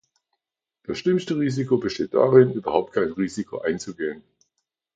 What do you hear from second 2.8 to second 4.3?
kein Risiko einzugehen.